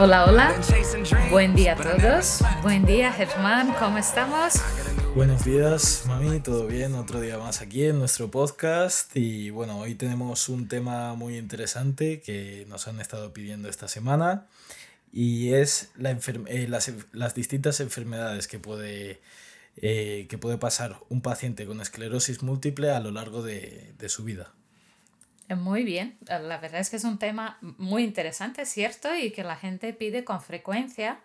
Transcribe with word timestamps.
Hola, 0.00 0.26
hola. 0.26 0.60
Buen 1.30 1.54
día 1.54 1.74
a 1.74 1.76
todos. 1.76 2.40
Buen 2.62 2.84
día, 2.86 3.12
Germán. 3.12 3.74
¿Cómo 3.78 3.98
estamos? 3.98 4.54
Buenos 5.14 5.44
días, 5.44 6.04
mami. 6.06 6.40
¿Todo 6.40 6.66
bien? 6.66 6.94
Otro 6.94 7.20
día 7.20 7.38
más 7.38 7.62
aquí 7.62 7.84
en 7.84 7.98
nuestro 7.98 8.30
podcast. 8.30 9.16
Y 9.16 9.50
bueno, 9.50 9.78
hoy 9.78 9.94
tenemos 9.96 10.48
un 10.48 10.68
tema 10.68 11.14
muy 11.14 11.36
interesante 11.36 12.20
que 12.20 12.64
nos 12.68 12.88
han 12.88 13.00
estado 13.00 13.32
pidiendo 13.32 13.68
esta 13.68 13.86
semana. 13.88 14.46
Y 15.12 15.54
es 15.54 15.90
la 15.96 16.10
eh, 16.46 16.66
las, 16.68 16.92
las, 17.12 17.34
distintas 17.34 17.80
enfermedades 17.80 18.48
que 18.48 18.58
puede, 18.58 19.20
eh, 19.76 20.26
que 20.28 20.38
puede 20.38 20.58
pasar 20.58 20.98
un 21.08 21.22
paciente 21.22 21.66
con 21.66 21.80
esclerosis 21.80 22.42
múltiple 22.42 22.90
a 22.90 23.00
lo 23.00 23.10
largo 23.10 23.42
de, 23.42 23.94
de 23.98 24.08
su 24.08 24.24
vida. 24.24 24.52
Muy 25.56 25.82
bien, 25.82 26.18
la 26.26 26.58
verdad 26.58 26.80
es 26.80 26.90
que 26.90 26.96
es 26.96 27.04
un 27.04 27.18
tema 27.18 27.58
muy 27.60 28.04
interesante, 28.04 28.66
¿cierto? 28.66 29.14
Y 29.14 29.30
que 29.30 29.42
la 29.44 29.56
gente 29.56 29.94
pide 29.94 30.22
con 30.22 30.42
frecuencia 30.42 31.20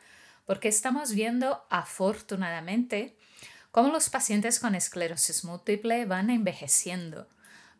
porque 0.46 0.70
estamos 0.70 1.14
viendo 1.14 1.66
afortunadamente 1.70 3.18
cómo 3.72 3.90
los 3.90 4.10
pacientes 4.10 4.60
con 4.60 4.76
esclerosis 4.76 5.44
múltiple 5.44 6.06
van 6.06 6.30
envejeciendo. 6.30 7.28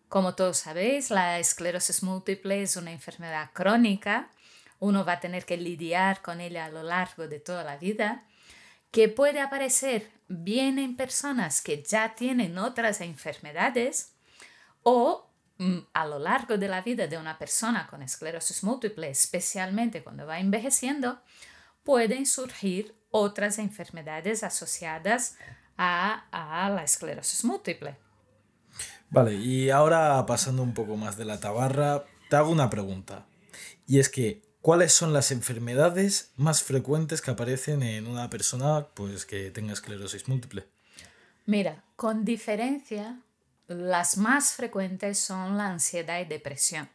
Como 0.10 0.36
todos 0.36 0.58
sabéis, 0.58 1.12
la 1.12 1.40
esclerosis 1.40 2.04
múltiple 2.04 2.62
es 2.62 2.76
una 2.76 2.92
enfermedad 2.92 3.52
crónica, 3.54 4.30
uno 4.80 5.06
va 5.06 5.14
a 5.14 5.20
tener 5.22 5.46
que 5.46 5.56
lidiar 5.56 6.22
con 6.22 6.42
ella 6.42 6.66
a 6.66 6.70
lo 6.70 6.84
largo 6.84 7.30
de 7.30 7.40
toda 7.40 7.64
la 7.64 7.78
vida, 7.78 8.26
que 8.92 9.08
puede 9.08 9.40
aparecer 9.40 10.12
bien 10.28 10.78
en 10.78 10.98
personas 10.98 11.62
que 11.62 11.82
ya 11.84 12.16
tienen 12.16 12.58
otras 12.58 13.00
enfermedades 13.00 14.14
o 14.84 15.33
a 15.94 16.06
lo 16.06 16.20
largo 16.20 16.58
de 16.58 16.68
la 16.68 16.82
vida 16.82 17.08
de 17.08 17.18
una 17.18 17.38
persona 17.38 17.88
con 17.88 18.02
esclerosis 18.02 18.64
múltiple, 18.64 19.10
especialmente 19.10 20.04
cuando 20.04 20.26
va 20.26 20.40
envejeciendo, 20.40 21.22
pueden 21.84 22.26
surgir 22.26 22.96
otras 23.12 23.60
enfermedades 23.60 24.44
asociadas 24.44 25.38
a, 25.78 26.26
a, 26.32 26.70
la 26.70 26.84
esclerosis 26.84 27.44
múltiple. 27.44 27.98
Vale, 29.10 29.36
y 29.36 29.70
ahora 29.70 30.26
pasando 30.26 30.64
un 30.64 30.74
poco 30.74 30.98
más 30.98 31.18
de 31.18 31.26
la 31.26 31.40
tabarra, 31.40 32.04
te 32.30 32.36
hago 32.36 32.50
una 32.50 32.70
pregunta. 32.70 33.28
Y 33.86 34.00
es 34.00 34.10
que, 34.10 34.42
¿cuáles 34.62 34.94
son 34.94 35.14
las 35.14 35.32
enfermedades 35.32 36.32
más 36.36 36.64
frecuentes 36.64 37.22
que 37.22 37.32
aparecen 37.32 37.84
en 37.84 38.08
una 38.08 38.30
persona 38.30 38.88
pues, 38.96 39.26
que 39.26 39.52
tenga 39.52 39.74
esclerosis 39.74 40.28
múltiple? 40.28 40.68
Mira, 41.46 41.84
con 41.96 42.24
diferencia, 42.26 43.20
las 43.68 44.18
más 44.18 44.54
frecuentes 44.54 45.20
son 45.20 45.58
la 45.58 45.68
ansiedad 45.68 46.20
y 46.20 46.26
depresión. 46.26 46.90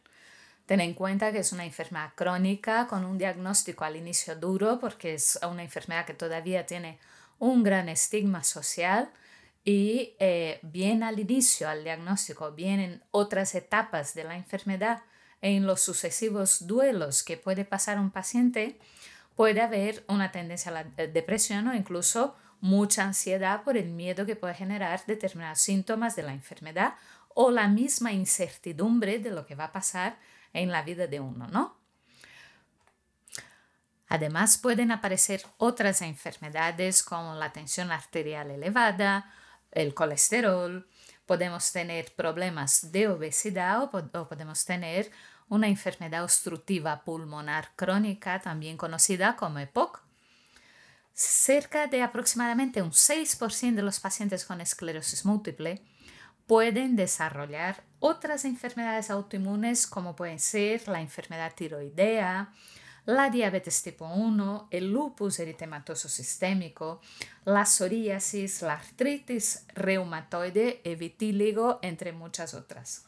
Ten 0.65 0.81
en 0.81 0.93
cuenta 0.93 1.31
que 1.31 1.39
es 1.39 1.51
una 1.51 1.65
enfermedad 1.65 2.11
crónica 2.15 2.87
con 2.87 3.03
un 3.03 3.17
diagnóstico 3.17 3.85
al 3.85 3.95
inicio 3.95 4.35
duro 4.35 4.79
porque 4.79 5.15
es 5.15 5.39
una 5.49 5.63
enfermedad 5.63 6.05
que 6.05 6.13
todavía 6.13 6.65
tiene 6.67 6.99
un 7.39 7.63
gran 7.63 7.89
estigma 7.89 8.43
social 8.43 9.09
y 9.65 10.15
eh, 10.19 10.59
bien 10.61 11.03
al 11.03 11.19
inicio, 11.19 11.67
al 11.67 11.83
diagnóstico, 11.83 12.51
bien 12.51 12.79
en 12.79 13.03
otras 13.11 13.55
etapas 13.55 14.13
de 14.13 14.23
la 14.23 14.35
enfermedad, 14.35 15.01
en 15.41 15.65
los 15.65 15.81
sucesivos 15.81 16.67
duelos 16.67 17.23
que 17.23 17.37
puede 17.37 17.65
pasar 17.65 17.97
un 17.99 18.11
paciente, 18.11 18.77
puede 19.35 19.61
haber 19.61 20.03
una 20.07 20.31
tendencia 20.31 20.69
a 20.71 20.73
la 20.83 20.85
eh, 20.97 21.07
depresión 21.07 21.67
o 21.67 21.73
incluso 21.73 22.35
mucha 22.61 23.03
ansiedad 23.03 23.63
por 23.63 23.77
el 23.77 23.89
miedo 23.89 24.25
que 24.25 24.35
puede 24.35 24.53
generar 24.53 25.03
determinados 25.05 25.59
síntomas 25.59 26.15
de 26.15 26.23
la 26.23 26.33
enfermedad 26.33 26.95
o 27.33 27.51
la 27.51 27.67
misma 27.67 28.11
incertidumbre 28.11 29.19
de 29.19 29.31
lo 29.31 29.45
que 29.45 29.55
va 29.55 29.65
a 29.65 29.71
pasar 29.71 30.17
en 30.53 30.71
la 30.71 30.81
vida 30.81 31.07
de 31.07 31.19
uno, 31.19 31.47
¿no? 31.47 31.77
Además 34.07 34.57
pueden 34.57 34.91
aparecer 34.91 35.43
otras 35.57 36.01
enfermedades 36.01 37.03
como 37.03 37.35
la 37.35 37.53
tensión 37.53 37.91
arterial 37.91 38.49
elevada, 38.49 39.31
el 39.71 39.93
colesterol, 39.93 40.87
podemos 41.27 41.71
tener 41.71 42.11
problemas 42.15 42.91
de 42.91 43.07
obesidad 43.07 43.83
o, 43.83 43.91
o 43.93 44.27
podemos 44.27 44.65
tener 44.65 45.11
una 45.47 45.67
enfermedad 45.67 46.23
obstructiva 46.23 47.03
pulmonar 47.03 47.69
crónica, 47.75 48.41
también 48.41 48.77
conocida 48.77 49.35
como 49.35 49.59
EPOC, 49.59 50.01
cerca 51.19 51.87
de 51.87 52.01
aproximadamente 52.01 52.81
un 52.81 52.91
6% 52.91 53.75
de 53.75 53.81
los 53.81 53.99
pacientes 53.99 54.45
con 54.45 54.61
esclerosis 54.61 55.25
múltiple 55.25 55.81
pueden 56.47 56.95
desarrollar 56.95 57.83
otras 57.99 58.45
enfermedades 58.45 59.09
autoinmunes 59.09 59.85
como 59.85 60.15
pueden 60.15 60.39
ser 60.39 60.87
la 60.87 61.01
enfermedad 61.01 61.53
tiroidea, 61.53 62.53
la 63.05 63.29
diabetes 63.29 63.83
tipo 63.83 64.07
1, 64.07 64.69
el 64.71 64.93
lupus 64.93 65.39
eritematoso 65.39 66.07
sistémico, 66.07 67.01
la 67.43 67.65
psoriasis, 67.65 68.61
la 68.61 68.75
artritis 68.75 69.65
reumatoide, 69.75 70.79
el 70.85 70.95
vitíligo, 70.95 71.79
entre 71.81 72.13
muchas 72.13 72.53
otras. 72.53 73.03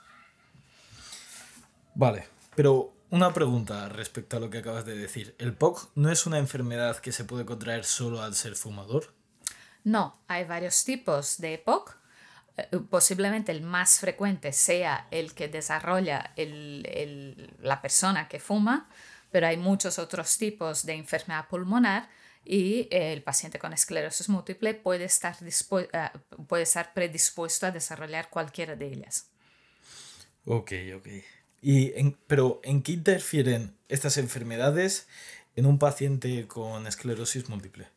Vale, 1.95 2.27
pero 2.55 2.93
una 3.11 3.33
pregunta 3.33 3.89
respecto 3.89 4.37
a 4.37 4.39
lo 4.39 4.49
que 4.49 4.59
acabas 4.59 4.85
de 4.85 4.95
decir. 4.95 5.35
¿El 5.37 5.53
POC 5.53 5.91
no 5.95 6.09
es 6.09 6.25
una 6.25 6.39
enfermedad 6.39 6.97
que 6.97 7.11
se 7.11 7.25
puede 7.25 7.45
contraer 7.45 7.85
solo 7.85 8.21
al 8.21 8.33
ser 8.33 8.55
fumador? 8.55 9.13
No, 9.83 10.21
hay 10.27 10.45
varios 10.45 10.83
tipos 10.85 11.37
de 11.37 11.57
POC. 11.57 11.97
Eh, 12.57 12.79
posiblemente 12.89 13.51
el 13.51 13.61
más 13.61 13.99
frecuente 13.99 14.53
sea 14.53 15.07
el 15.11 15.33
que 15.33 15.49
desarrolla 15.49 16.33
la 16.37 17.81
persona 17.81 18.27
que 18.29 18.39
fuma, 18.39 18.89
pero 19.29 19.47
hay 19.47 19.57
muchos 19.57 19.99
otros 19.99 20.37
tipos 20.37 20.85
de 20.85 20.93
enfermedad 20.93 21.47
pulmonar 21.49 22.09
y 22.45 22.87
el 22.91 23.23
paciente 23.23 23.59
con 23.59 23.73
esclerosis 23.73 24.29
múltiple 24.29 24.73
puede 24.73 25.03
estar, 25.03 25.35
eh, 25.41 26.09
puede 26.47 26.63
estar 26.63 26.93
predispuesto 26.93 27.67
a 27.67 27.71
desarrollar 27.71 28.29
cualquiera 28.29 28.75
de 28.75 28.87
ellas. 28.87 29.29
Ok, 30.45 30.71
ok. 30.95 31.07
Y 31.61 31.91
pero 32.27 32.59
¿en 32.63 32.81
qué 32.81 32.93
interfieren 32.93 33.75
estas 33.87 34.17
enfermedades 34.17 35.07
en 35.55 35.65
un 35.65 35.77
paciente 35.77 36.47
con 36.47 36.87
esclerosis 36.87 37.49
múltiple? 37.49 37.87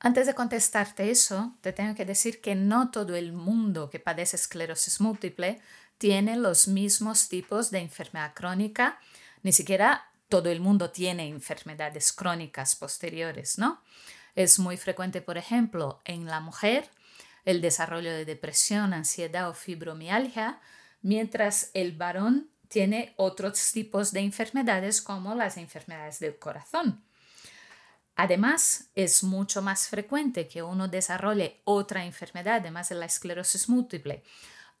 Antes 0.00 0.26
de 0.26 0.34
contestarte 0.34 1.10
eso, 1.10 1.54
te 1.60 1.72
tengo 1.72 1.94
que 1.94 2.04
decir 2.04 2.40
que 2.40 2.54
no 2.56 2.90
todo 2.90 3.14
el 3.14 3.32
mundo 3.32 3.88
que 3.88 4.00
padece 4.00 4.36
esclerosis 4.36 5.00
múltiple 5.00 5.60
tiene 5.96 6.36
los 6.36 6.66
mismos 6.66 7.28
tipos 7.28 7.70
de 7.70 7.78
enfermedad 7.78 8.34
crónica, 8.34 8.98
ni 9.44 9.52
siquiera 9.52 10.10
todo 10.28 10.50
el 10.50 10.60
mundo 10.60 10.90
tiene 10.90 11.28
enfermedades 11.28 12.12
crónicas 12.12 12.74
posteriores, 12.74 13.58
¿no? 13.58 13.80
Es 14.34 14.58
muy 14.58 14.76
frecuente, 14.76 15.20
por 15.20 15.38
ejemplo, 15.38 16.00
en 16.04 16.26
la 16.26 16.40
mujer 16.40 16.90
el 17.44 17.60
desarrollo 17.60 18.10
de 18.10 18.24
depresión, 18.24 18.94
ansiedad 18.94 19.48
o 19.48 19.54
fibromialgia, 19.54 20.60
mientras 21.02 21.70
el 21.74 21.92
varón 21.92 22.50
tiene 22.68 23.12
otros 23.16 23.72
tipos 23.72 24.12
de 24.12 24.20
enfermedades 24.20 25.02
como 25.02 25.34
las 25.34 25.58
enfermedades 25.58 26.20
del 26.20 26.38
corazón. 26.38 27.04
Además, 28.16 28.90
es 28.94 29.22
mucho 29.22 29.62
más 29.62 29.88
frecuente 29.88 30.48
que 30.48 30.62
uno 30.62 30.88
desarrolle 30.88 31.60
otra 31.64 32.04
enfermedad, 32.04 32.56
además 32.56 32.88
de 32.88 32.94
la 32.94 33.06
esclerosis 33.06 33.68
múltiple, 33.68 34.22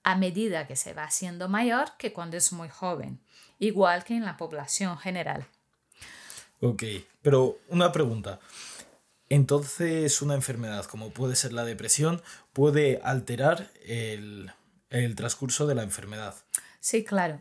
a 0.02 0.16
medida 0.16 0.66
que 0.66 0.76
se 0.76 0.94
va 0.94 1.04
haciendo 1.04 1.48
mayor 1.48 1.92
que 1.98 2.12
cuando 2.12 2.36
es 2.36 2.52
muy 2.52 2.68
joven, 2.68 3.20
igual 3.58 4.04
que 4.04 4.14
en 4.14 4.24
la 4.24 4.36
población 4.36 4.98
general. 4.98 5.46
Ok, 6.60 6.84
pero 7.22 7.58
una 7.68 7.90
pregunta. 7.92 8.38
Entonces, 9.28 10.20
una 10.20 10.34
enfermedad 10.34 10.84
como 10.84 11.10
puede 11.10 11.36
ser 11.36 11.52
la 11.52 11.64
depresión 11.64 12.22
puede 12.52 13.00
alterar 13.02 13.70
el, 13.86 14.52
el 14.92 15.14
transcurso 15.16 15.66
de 15.66 15.74
la 15.74 15.82
enfermedad. 15.82 16.34
Sí, 16.80 17.04
claro. 17.04 17.40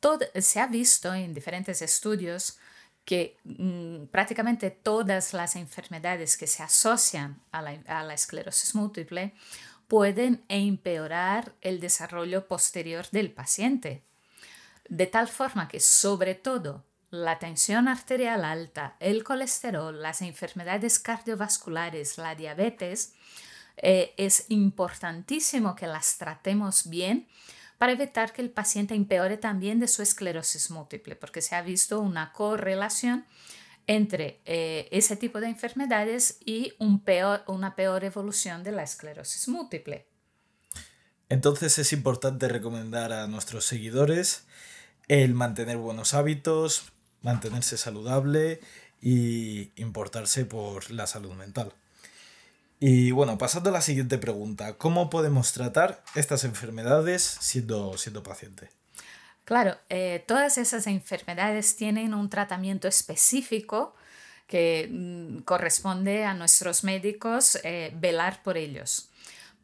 Todo, 0.00 0.20
se 0.36 0.60
ha 0.60 0.66
visto 0.66 1.12
en 1.12 1.34
diferentes 1.34 1.82
estudios 1.82 2.58
que 3.04 3.36
mm, 3.44 4.06
prácticamente 4.06 4.70
todas 4.70 5.32
las 5.32 5.56
enfermedades 5.56 6.36
que 6.36 6.46
se 6.46 6.62
asocian 6.62 7.42
a 7.50 7.62
la, 7.62 7.80
a 7.86 8.04
la 8.04 8.14
esclerosis 8.14 8.74
múltiple 8.74 9.34
pueden 9.88 10.44
empeorar 10.48 11.54
el 11.62 11.80
desarrollo 11.80 12.46
posterior 12.46 13.08
del 13.10 13.32
paciente. 13.32 14.02
De 14.88 15.06
tal 15.06 15.28
forma 15.28 15.68
que 15.68 15.80
sobre 15.80 16.34
todo 16.34 16.84
la 17.10 17.38
tensión 17.38 17.88
arterial 17.88 18.44
alta, 18.44 18.96
el 19.00 19.24
colesterol, 19.24 20.00
las 20.00 20.20
enfermedades 20.20 20.98
cardiovasculares, 20.98 22.18
la 22.18 22.34
diabetes, 22.34 23.14
eh, 23.82 24.14
es 24.16 24.46
importantísimo 24.48 25.74
que 25.74 25.86
las 25.86 26.18
tratemos 26.18 26.88
bien 26.88 27.26
para 27.78 27.92
evitar 27.92 28.32
que 28.32 28.42
el 28.42 28.50
paciente 28.50 28.94
empeore 28.94 29.36
también 29.36 29.78
de 29.78 29.88
su 29.88 30.02
esclerosis 30.02 30.70
múltiple, 30.70 31.16
porque 31.16 31.40
se 31.40 31.54
ha 31.54 31.62
visto 31.62 32.00
una 32.00 32.32
correlación 32.32 33.24
entre 33.86 34.40
eh, 34.44 34.88
ese 34.90 35.16
tipo 35.16 35.40
de 35.40 35.48
enfermedades 35.48 36.38
y 36.44 36.74
un 36.78 37.00
peor, 37.00 37.42
una 37.46 37.74
peor 37.74 38.04
evolución 38.04 38.62
de 38.62 38.72
la 38.72 38.82
esclerosis 38.82 39.48
múltiple. 39.48 40.06
Entonces 41.28 41.78
es 41.78 41.92
importante 41.92 42.48
recomendar 42.48 43.12
a 43.12 43.26
nuestros 43.26 43.64
seguidores 43.64 44.44
el 45.08 45.34
mantener 45.34 45.78
buenos 45.78 46.14
hábitos, 46.14 46.92
mantenerse 47.22 47.78
saludable 47.78 48.60
y 49.00 49.70
importarse 49.80 50.44
por 50.44 50.90
la 50.90 51.06
salud 51.06 51.32
mental. 51.32 51.72
Y 52.80 53.10
bueno, 53.10 53.38
pasando 53.38 53.70
a 53.70 53.72
la 53.72 53.80
siguiente 53.80 54.18
pregunta, 54.18 54.74
¿cómo 54.78 55.10
podemos 55.10 55.52
tratar 55.52 56.02
estas 56.14 56.44
enfermedades 56.44 57.22
siendo, 57.40 57.98
siendo 57.98 58.22
paciente? 58.22 58.70
Claro, 59.44 59.76
eh, 59.88 60.24
todas 60.26 60.58
esas 60.58 60.86
enfermedades 60.86 61.74
tienen 61.76 62.14
un 62.14 62.30
tratamiento 62.30 62.86
específico 62.86 63.94
que 64.46 64.88
mm, 64.90 65.38
corresponde 65.38 66.24
a 66.24 66.34
nuestros 66.34 66.84
médicos 66.84 67.58
eh, 67.64 67.92
velar 67.96 68.42
por 68.42 68.56
ellos. 68.56 69.10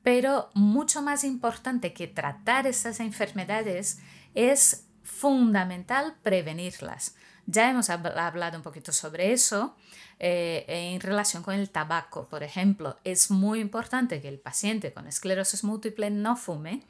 Pero 0.03 0.51
mucho 0.55 1.01
más 1.01 1.23
importante 1.23 1.93
que 1.93 2.07
tratar 2.09 2.67
estas 2.67 2.99
enfermedades 3.01 3.99
es 4.35 4.85
fundamental 5.03 6.17
prevenirlas. 6.23 7.15
Ya 7.47 7.71
hemos 7.71 7.91
hablado 7.91 8.57
un 8.57 8.63
poquito 8.63 8.93
sobre 8.93 9.33
eso 9.33 9.77
eh, 10.19 10.65
en 10.67 11.01
relación 11.01 11.43
con 11.43 11.55
el 11.55 11.71
tabaco, 11.71 12.29
por 12.29 12.43
ejemplo. 12.43 12.99
Es 13.05 13.31
muy 13.31 13.61
importante 13.61 14.21
que 14.23 14.29
el 14.29 14.39
paciente 14.39 14.93
con 14.93 15.07
esclerosis 15.07 15.65
múltiple 15.65 16.11
no 16.11 16.37
fume, 16.37 16.83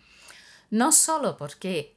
no 0.71 0.93
solo 0.93 1.37
porque 1.37 1.95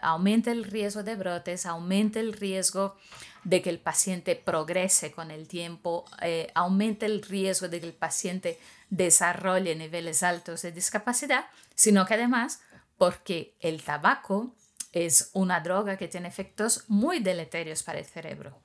aumenta 0.00 0.50
el 0.50 0.64
riesgo 0.64 1.02
de 1.02 1.16
brotes, 1.16 1.66
aumenta 1.66 2.20
el 2.20 2.32
riesgo 2.32 2.96
de 3.44 3.62
que 3.62 3.70
el 3.70 3.78
paciente 3.78 4.36
progrese 4.36 5.12
con 5.12 5.30
el 5.30 5.48
tiempo, 5.48 6.04
eh, 6.20 6.48
aumenta 6.54 7.06
el 7.06 7.22
riesgo 7.22 7.68
de 7.68 7.80
que 7.80 7.86
el 7.86 7.94
paciente 7.94 8.58
desarrolle 8.90 9.74
niveles 9.74 10.22
altos 10.22 10.62
de 10.62 10.72
discapacidad, 10.72 11.46
sino 11.74 12.06
que 12.06 12.14
además 12.14 12.60
porque 12.98 13.56
el 13.60 13.82
tabaco 13.82 14.54
es 14.92 15.30
una 15.32 15.60
droga 15.60 15.96
que 15.96 16.08
tiene 16.08 16.28
efectos 16.28 16.84
muy 16.88 17.20
deleterios 17.20 17.82
para 17.82 17.98
el 17.98 18.04
cerebro 18.04 18.60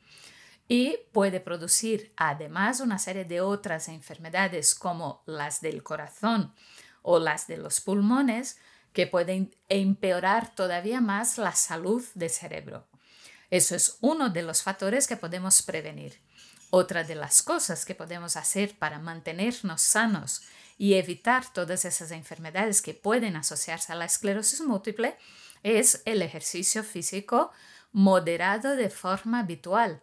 y 0.67 0.97
puede 1.13 1.39
producir 1.39 2.13
además 2.17 2.81
una 2.81 2.99
serie 2.99 3.25
de 3.25 3.41
otras 3.41 3.87
enfermedades 3.87 4.75
como 4.75 5.23
las 5.25 5.61
del 5.61 5.81
corazón 5.81 6.53
o 7.01 7.19
las 7.19 7.47
de 7.47 7.57
los 7.57 7.79
pulmones 7.79 8.57
que 8.91 9.07
pueden 9.07 9.55
empeorar 9.69 10.53
todavía 10.55 10.99
más 10.99 11.37
la 11.37 11.53
salud 11.53 12.03
del 12.15 12.29
cerebro. 12.29 12.87
Eso 13.49 13.75
es 13.75 13.97
uno 14.01 14.29
de 14.29 14.41
los 14.41 14.61
factores 14.61 15.07
que 15.07 15.15
podemos 15.15 15.61
prevenir. 15.61 16.19
Otra 16.69 17.05
de 17.05 17.15
las 17.15 17.43
cosas 17.43 17.85
que 17.85 17.95
podemos 17.95 18.35
hacer 18.35 18.77
para 18.77 18.99
mantenernos 18.99 19.81
sanos 19.81 20.41
y 20.77 20.95
evitar 20.95 21.45
todas 21.53 21.85
esas 21.85 22.11
enfermedades 22.11 22.81
que 22.81 22.93
pueden 22.93 23.37
asociarse 23.37 23.93
a 23.93 23.95
la 23.95 24.05
esclerosis 24.05 24.59
múltiple 24.59 25.15
es 25.63 26.01
el 26.05 26.21
ejercicio 26.21 26.83
físico 26.83 27.51
moderado 27.91 28.75
de 28.75 28.89
forma 28.89 29.39
habitual. 29.39 30.01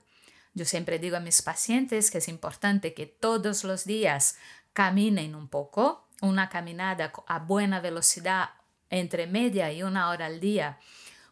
Yo 0.55 0.65
siempre 0.65 0.99
digo 0.99 1.17
a 1.17 1.21
mis 1.21 1.43
pacientes 1.43 2.11
que 2.11 2.19
es 2.19 2.29
importante 2.29 2.95
que 2.95 3.07
todos 3.07 3.65
los 3.65 3.85
días 3.85 4.37
caminen 4.73 5.35
un 5.35 5.49
poco, 5.49 6.07
una 6.23 6.49
caminada 6.49 7.13
a 7.27 7.39
buena 7.41 7.81
velocidad 7.81 8.51
entre 8.91 9.27
media 9.27 9.73
y 9.73 9.83
una 9.83 10.11
hora 10.11 10.27
al 10.27 10.41
día 10.41 10.79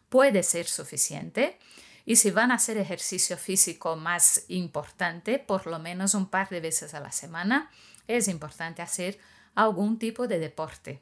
puede 0.09 0.43
ser 0.43 0.67
suficiente. 0.67 1.57
Y 2.05 2.17
si 2.17 2.31
van 2.31 2.51
a 2.51 2.55
hacer 2.55 2.77
ejercicio 2.77 3.37
físico 3.37 3.95
más 3.95 4.43
importante, 4.49 5.39
por 5.39 5.67
lo 5.67 5.79
menos 5.79 6.13
un 6.13 6.27
par 6.27 6.49
de 6.49 6.59
veces 6.59 6.93
a 6.93 6.99
la 6.99 7.11
semana, 7.11 7.71
es 8.07 8.27
importante 8.27 8.81
hacer 8.81 9.19
algún 9.55 9.97
tipo 9.97 10.27
de 10.27 10.39
deporte. 10.39 11.01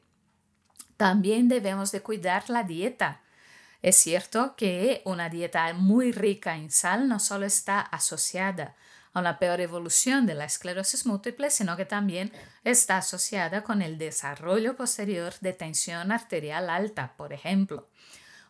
También 1.01 1.47
debemos 1.47 1.91
de 1.91 2.03
cuidar 2.03 2.47
la 2.51 2.61
dieta. 2.61 3.21
Es 3.81 3.95
cierto 3.95 4.55
que 4.55 5.01
una 5.03 5.29
dieta 5.29 5.73
muy 5.73 6.11
rica 6.11 6.55
en 6.55 6.69
sal 6.69 7.09
no 7.09 7.19
solo 7.19 7.47
está 7.47 7.79
asociada 7.81 8.75
a 9.11 9.21
una 9.21 9.39
peor 9.39 9.61
evolución 9.61 10.27
de 10.27 10.35
la 10.35 10.45
esclerosis 10.45 11.07
múltiple, 11.07 11.49
sino 11.49 11.75
que 11.75 11.85
también 11.85 12.31
está 12.63 12.97
asociada 12.97 13.63
con 13.63 13.81
el 13.81 13.97
desarrollo 13.97 14.75
posterior 14.75 15.33
de 15.41 15.53
tensión 15.53 16.11
arterial 16.11 16.69
alta, 16.69 17.15
por 17.17 17.33
ejemplo. 17.33 17.89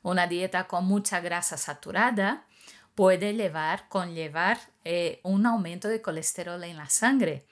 Una 0.01 0.27
dieta 0.27 0.67
con 0.67 0.83
mucha 0.83 1.21
grasa 1.21 1.55
saturada 1.55 2.47
puede 2.95 3.33
llevar, 3.33 3.87
conllevar 3.89 4.59
eh, 4.83 5.19
un 5.23 5.45
aumento 5.45 5.87
de 5.87 6.01
colesterol 6.01 6.63
en 6.63 6.77
la 6.77 6.89
sangre. 6.89 7.45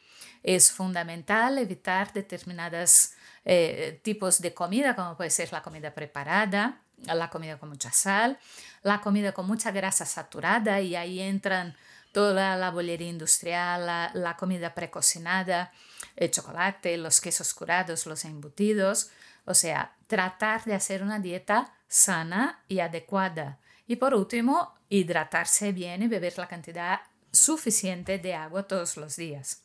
Es 0.44 0.72
fundamental 0.72 1.58
evitar 1.58 2.14
determinadas 2.14 3.14
eh, 3.46 4.00
tipos 4.04 4.42
de 4.42 4.54
comida, 4.54 4.96
como 4.96 5.18
puede 5.18 5.30
ser 5.30 5.52
la 5.52 5.62
comida 5.62 5.94
preparada, 5.94 6.82
la 7.04 7.30
comida 7.30 7.58
con 7.58 7.70
mucha 7.70 7.92
sal, 7.92 8.38
la 8.84 9.02
comida 9.02 9.32
con 9.32 9.48
mucha 9.48 9.72
grasa 9.72 10.06
saturada 10.06 10.82
y 10.82 10.96
ahí 10.96 11.20
entran 11.20 11.76
toda 12.12 12.56
la 12.56 12.72
bollería 12.72 13.10
industrial, 13.10 13.86
la, 14.14 14.36
comida 14.38 14.74
precocinada, 14.74 15.72
el 16.16 16.32
chocolate, 16.32 16.98
los 16.98 17.22
quesos 17.22 17.54
curados, 17.54 18.06
los 18.06 18.26
embutidos. 18.26 19.12
O 19.46 19.54
sea, 19.54 19.96
tratar 20.08 20.64
de 20.66 20.76
hacer 20.76 21.04
una 21.04 21.20
dieta 21.20 21.74
sana 21.88 22.60
y 22.68 22.80
adecuada. 22.80 23.60
Y 23.88 23.96
por 23.98 24.14
último, 24.14 24.74
hidratarse 24.90 25.72
bien 25.72 26.04
y 26.04 26.08
beber 26.08 26.38
la 26.38 26.48
cantidad 26.48 27.00
suficiente 27.32 28.18
de 28.18 28.34
agua 28.34 28.68
todos 28.68 28.98
los 28.98 29.16
días. 29.16 29.62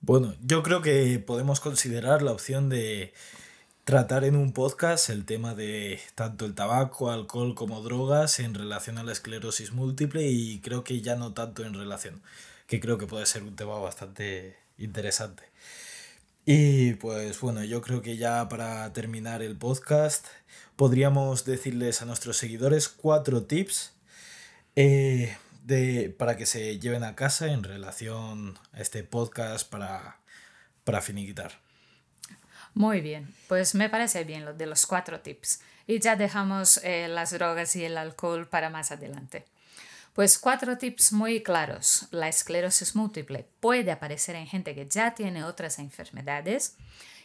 Bueno, 0.00 0.34
yo 0.42 0.62
creo 0.62 0.82
que 0.82 1.18
podemos 1.18 1.60
considerar 1.60 2.22
la 2.22 2.32
opción 2.32 2.68
de 2.68 3.12
tratar 3.84 4.24
en 4.24 4.36
un 4.36 4.52
podcast 4.52 5.10
el 5.10 5.24
tema 5.24 5.54
de 5.54 6.00
tanto 6.14 6.46
el 6.46 6.54
tabaco, 6.54 7.10
alcohol 7.10 7.54
como 7.54 7.82
drogas 7.82 8.38
en 8.38 8.54
relación 8.54 8.98
a 8.98 9.02
la 9.02 9.12
esclerosis 9.12 9.72
múltiple 9.72 10.26
y 10.26 10.60
creo 10.60 10.84
que 10.84 11.00
ya 11.00 11.16
no 11.16 11.32
tanto 11.32 11.64
en 11.64 11.74
relación, 11.74 12.22
que 12.66 12.80
creo 12.80 12.98
que 12.98 13.06
puede 13.06 13.26
ser 13.26 13.42
un 13.42 13.56
tema 13.56 13.78
bastante 13.78 14.56
interesante. 14.78 15.44
Y 16.46 16.94
pues 16.94 17.40
bueno, 17.40 17.64
yo 17.64 17.80
creo 17.80 18.02
que 18.02 18.18
ya 18.18 18.46
para 18.48 18.92
terminar 18.92 19.42
el 19.42 19.56
podcast 19.56 20.26
podríamos 20.76 21.46
decirles 21.46 22.02
a 22.02 22.04
nuestros 22.04 22.36
seguidores 22.36 22.88
cuatro 22.88 23.44
tips 23.44 23.93
eh, 24.76 25.36
de, 25.62 26.14
para 26.18 26.36
que 26.36 26.46
se 26.46 26.78
lleven 26.78 27.04
a 27.04 27.14
casa 27.14 27.52
en 27.52 27.62
relación 27.62 28.58
a 28.72 28.80
este 28.80 29.04
podcast 29.04 29.68
para, 29.68 30.18
para 30.84 31.00
finiquitar. 31.00 31.60
Muy 32.74 33.00
bien, 33.00 33.32
pues 33.48 33.74
me 33.74 33.88
parece 33.88 34.24
bien 34.24 34.44
lo 34.44 34.52
de 34.52 34.66
los 34.66 34.86
cuatro 34.86 35.20
tips 35.20 35.60
y 35.86 36.00
ya 36.00 36.16
dejamos 36.16 36.80
eh, 36.82 37.06
las 37.08 37.32
drogas 37.32 37.76
y 37.76 37.84
el 37.84 37.96
alcohol 37.96 38.48
para 38.48 38.68
más 38.68 38.90
adelante. 38.90 39.44
Pues 40.12 40.38
cuatro 40.38 40.78
tips 40.78 41.12
muy 41.12 41.42
claros. 41.42 42.06
La 42.10 42.28
esclerosis 42.28 42.94
múltiple 42.94 43.48
puede 43.60 43.90
aparecer 43.90 44.36
en 44.36 44.46
gente 44.46 44.74
que 44.74 44.88
ya 44.88 45.14
tiene 45.14 45.44
otras 45.44 45.78
enfermedades 45.78 46.76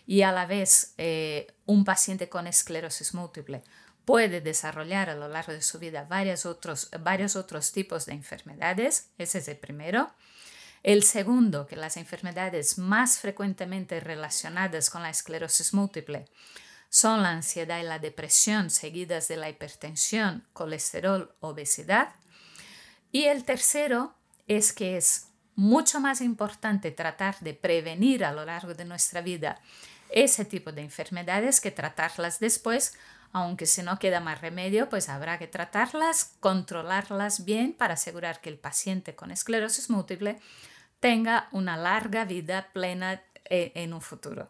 y 0.08 0.24
a 0.24 0.32
la 0.32 0.48
vez 0.48 0.94
eh, 0.98 1.48
un 1.66 1.86
paciente 1.86 2.30
con 2.30 2.48
esclerosis 2.48 3.14
múltiple 3.14 3.62
puede 4.10 4.42
desarrollar 4.42 5.12
a 5.12 5.16
lo 5.16 5.28
largo 5.28 5.54
de 5.54 5.62
su 5.62 5.78
vida 5.78 6.04
varios 6.04 6.48
otros, 6.48 6.90
varios 7.02 7.36
otros 7.36 7.72
tipos 7.72 8.08
de 8.08 8.14
enfermedades. 8.14 9.12
Ese 9.20 9.38
es 9.38 9.48
el 9.48 9.58
primero. 9.58 10.12
El 10.82 11.04
segundo, 11.04 11.68
que 11.68 11.76
las 11.76 11.96
enfermedades 11.96 12.80
más 12.80 13.20
frecuentemente 13.20 14.00
relacionadas 14.00 14.90
con 14.90 15.04
la 15.04 15.12
esclerosis 15.12 15.76
múltiple 15.76 16.26
son 16.90 17.22
la 17.22 17.30
ansiedad 17.30 17.80
y 17.80 17.84
la 17.84 18.00
depresión 18.00 18.72
seguidas 18.72 19.28
de 19.28 19.38
la 19.38 19.48
hipertensión, 19.48 20.44
colesterol, 20.54 21.36
obesidad. 21.40 22.16
Y 23.12 23.26
el 23.26 23.44
tercero 23.44 24.16
es 24.48 24.74
que 24.74 24.98
es 24.98 25.28
mucho 25.54 26.00
más 26.00 26.22
importante 26.22 26.90
tratar 26.90 27.40
de 27.42 27.54
prevenir 27.54 28.26
a 28.26 28.32
lo 28.32 28.44
largo 28.44 28.74
de 28.74 28.86
nuestra 28.86 29.22
vida 29.22 29.62
ese 30.10 30.46
tipo 30.46 30.72
de 30.72 30.82
enfermedades 30.82 31.62
que 31.62 31.70
tratarlas 31.70 32.40
después 32.40 32.94
aunque 33.32 33.66
si 33.66 33.84
no 33.84 34.00
queda 34.00 34.20
más 34.20 34.42
remedio, 34.42 34.90
pues 34.90 35.10
habrá 35.10 35.38
que 35.38 35.48
tratarlas, 35.48 36.34
controlarlas 36.40 37.46
bien 37.46 37.74
para 37.74 37.94
asegurar 37.94 38.42
que 38.42 38.50
el 38.50 38.58
paciente 38.58 39.16
con 39.16 39.32
esclerosis 39.32 39.90
múltiple 39.90 40.40
tenga 41.00 41.48
una 41.52 41.78
larga 41.78 42.26
vida 42.26 42.70
plena 42.74 43.22
eh, 43.46 43.72
en 43.76 43.94
un 43.94 44.02
futuro. 44.02 44.50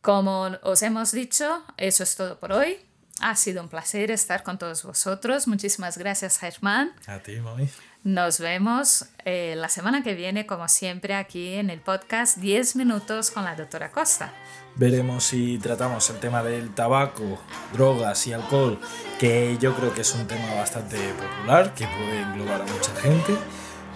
Como 0.00 0.50
os 0.62 0.82
hemos 0.82 1.12
dicho, 1.12 1.64
eso 1.76 2.04
es 2.04 2.16
todo 2.16 2.38
por 2.38 2.52
hoy. 2.52 2.78
Ha 3.20 3.36
sido 3.36 3.62
un 3.62 3.68
placer 3.68 4.10
estar 4.10 4.42
con 4.42 4.58
todos 4.58 4.82
vosotros. 4.82 5.46
Muchísimas 5.46 5.98
gracias, 5.98 6.38
Germán. 6.38 6.94
A 7.06 7.18
ti, 7.18 7.38
mami. 7.38 7.68
Nos 8.02 8.40
vemos 8.40 9.04
eh, 9.26 9.54
la 9.56 9.68
semana 9.68 10.02
que 10.02 10.14
viene, 10.14 10.46
como 10.46 10.68
siempre, 10.68 11.14
aquí 11.14 11.54
en 11.54 11.68
el 11.68 11.80
podcast 11.80 12.38
10 12.38 12.76
minutos 12.76 13.30
con 13.30 13.44
la 13.44 13.54
doctora 13.54 13.90
Costa. 13.90 14.32
Veremos 14.76 15.24
si 15.24 15.58
tratamos 15.58 16.08
el 16.08 16.18
tema 16.18 16.42
del 16.42 16.74
tabaco, 16.74 17.38
drogas 17.74 18.26
y 18.26 18.32
alcohol, 18.32 18.80
que 19.18 19.58
yo 19.60 19.74
creo 19.74 19.92
que 19.92 20.00
es 20.00 20.14
un 20.14 20.26
tema 20.26 20.54
bastante 20.54 20.96
popular, 21.12 21.74
que 21.74 21.86
puede 21.86 22.22
englobar 22.22 22.62
a 22.62 22.64
mucha 22.64 22.94
gente, 23.02 23.36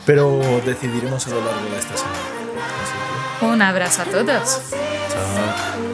pero 0.04 0.38
decidiremos 0.66 1.26
a 1.26 1.30
lo 1.30 1.42
largo 1.42 1.70
de 1.70 1.78
esta 1.78 1.96
semana. 1.96 3.54
Un 3.54 3.62
abrazo 3.62 4.02
a 4.02 4.04
todos. 4.04 4.60
Chao. 5.08 5.93